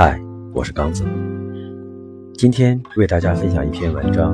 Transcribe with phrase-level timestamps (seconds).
[0.00, 0.16] 嗨，
[0.54, 1.04] 我是刚子。
[2.34, 4.32] 今天为大家分享一篇文章：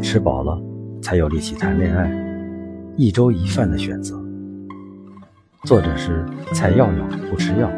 [0.00, 0.58] 吃饱了
[1.02, 2.10] 才有力气谈恋爱，
[2.96, 4.18] 一粥一饭的选择。
[5.64, 7.70] 作者是蔡耀耀，不吃药。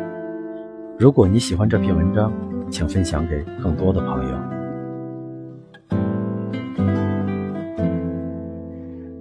[0.96, 2.32] 如果你喜欢这篇文章，
[2.70, 4.38] 请分享给更多的朋友。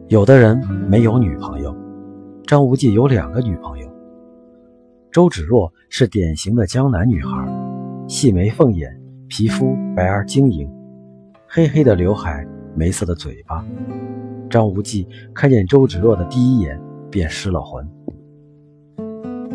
[0.10, 0.56] 有的人
[0.88, 1.76] 没有女朋友，
[2.46, 3.92] 张无忌有两个女朋友。
[5.12, 7.48] 周芷若是典型的江南女孩，
[8.08, 10.70] 细眉凤眼，皮肤白而晶莹，
[11.48, 12.46] 黑黑的刘海，
[12.76, 13.66] 梅色的嘴巴。
[14.50, 16.80] 张无忌看见周芷若的第一眼
[17.10, 17.88] 便失了魂，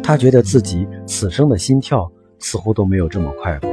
[0.02, 3.70] 他觉得自己此生的心跳似乎都没有这么快过。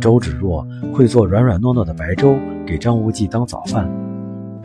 [0.00, 3.90] 周芷若会做软软糯糯的白粥给张无忌当早饭，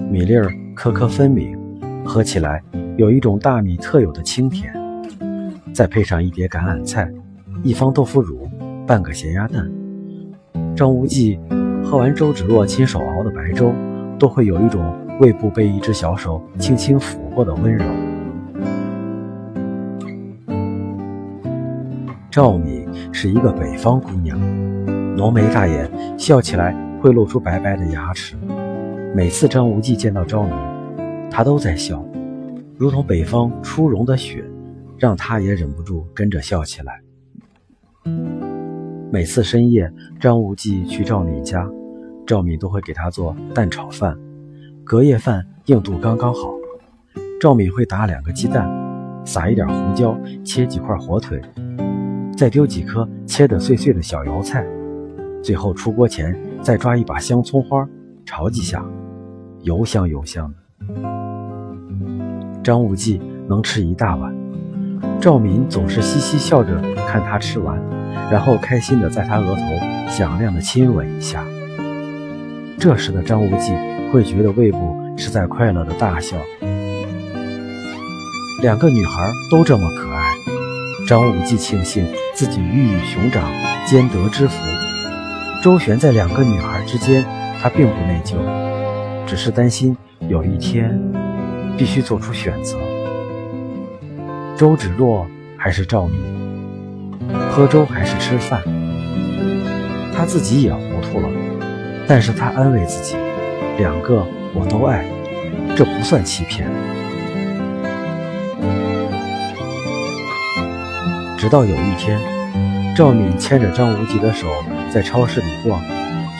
[0.09, 1.57] 米粒儿颗颗分明，
[2.05, 2.63] 喝起来
[2.95, 4.71] 有一种大米特有的清甜。
[5.73, 7.11] 再配上一碟橄榄菜，
[7.65, 8.47] 一方豆腐乳，
[8.85, 9.67] 半个咸鸭蛋。
[10.75, 11.39] 张无忌
[11.83, 13.73] 喝完周芷若亲手熬的白粥，
[14.19, 17.83] 都会有一种胃部被一只小手轻轻抚过的温柔。
[22.29, 24.39] 赵敏是一个北方姑娘，
[25.17, 26.71] 浓眉大眼，笑起来
[27.01, 28.35] 会露出白白的牙齿。
[29.15, 30.53] 每次张无忌见到赵敏，
[31.31, 32.05] 她都在笑，
[32.77, 34.45] 如同北方初融的雪。
[34.97, 37.01] 让他也忍不住跟着笑起来。
[39.11, 41.67] 每次深夜，张无忌去赵敏家，
[42.25, 44.17] 赵敏都会给他做蛋炒饭，
[44.83, 46.53] 隔夜饭硬度刚刚好。
[47.39, 48.69] 赵敏会打两个鸡蛋，
[49.25, 51.41] 撒一点胡椒，切几块火腿，
[52.37, 54.65] 再丢几颗切得碎碎的小油菜，
[55.41, 57.87] 最后出锅前再抓一把香葱花，
[58.25, 58.85] 炒几下，
[59.61, 60.57] 油香油香的。
[62.63, 64.35] 张无忌能吃一大碗。
[65.19, 66.81] 赵敏总是嘻嘻笑着
[67.15, 67.79] 看他吃完，
[68.29, 69.61] 然后开心地在他额头
[70.09, 71.45] 响亮地亲吻一下。
[72.77, 73.71] 这时的张无忌
[74.11, 76.35] 会觉得胃部是在快乐的大笑。
[78.61, 80.35] 两个女孩都这么可爱，
[81.07, 83.49] 张无忌庆幸自己鱼与熊掌
[83.85, 84.61] 兼得之福。
[85.63, 87.23] 周旋在两个女孩之间，
[87.61, 88.35] 他并不内疚，
[89.25, 89.95] 只是担心
[90.27, 90.99] 有一天
[91.77, 92.77] 必须做出选择。
[94.57, 95.25] 周芷若
[95.57, 96.19] 还是赵敏，
[97.51, 98.61] 喝粥还是吃饭，
[100.13, 101.29] 他自己也糊涂了，
[102.07, 103.15] 但是他安慰自己，
[103.77, 105.05] 两个我都爱，
[105.75, 106.69] 这不算欺骗。
[111.37, 112.19] 直到有一天，
[112.95, 114.47] 赵敏牵着张无忌的手
[114.91, 115.79] 在超市里逛，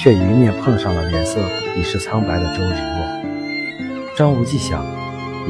[0.02, 1.40] 却迎面碰上了脸色
[1.78, 4.16] 已是苍白的周芷若。
[4.16, 4.84] 张无忌想，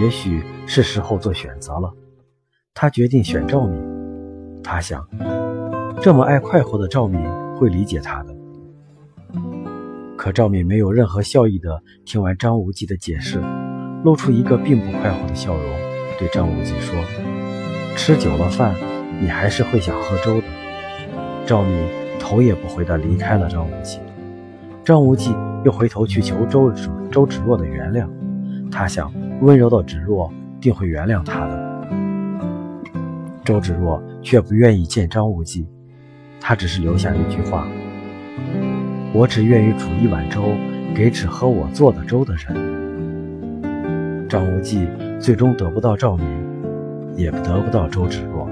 [0.01, 1.93] 也许是时候做选择了。
[2.73, 3.81] 他决定选赵敏，
[4.65, 5.07] 他想，
[6.01, 7.21] 这么爱快活的赵敏
[7.55, 8.35] 会理解他的。
[10.17, 13.39] 可赵敏没有任何笑意的听完张无忌的解释，
[14.03, 15.63] 露出一个并不快活的笑容，
[16.17, 16.95] 对张无忌说
[17.95, 18.73] ：“吃久了饭，
[19.21, 20.47] 你还是会想喝粥的。”
[21.45, 21.87] 赵敏
[22.19, 23.99] 头也不回的离开了张无忌。
[24.83, 25.31] 张无忌
[25.63, 28.09] 又回头去求周芷周芷若的原谅，
[28.71, 31.64] 他想，温柔的芷若定会原谅他的。
[33.45, 35.67] 周芷若却不愿意见张无忌，
[36.41, 37.67] 他只是留下一句话
[39.13, 40.41] ：“我只愿意煮一碗粥
[40.95, 42.55] 给只喝我做的粥的人。”
[44.27, 44.89] 张无忌
[45.19, 46.25] 最终得不到赵敏，
[47.15, 48.49] 也得不到周芷若，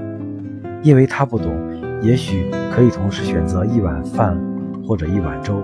[0.84, 1.52] 因为他不懂，
[2.00, 4.38] 也许可以同时选择一碗饭
[4.86, 5.60] 或者一碗粥，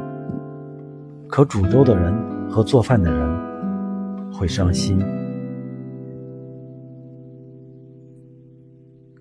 [1.29, 2.13] 可煮粥的人
[2.51, 5.01] 和做饭的人会伤心。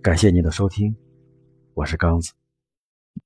[0.02, 0.96] 感谢您的收听，
[1.74, 2.39] 我是刚子。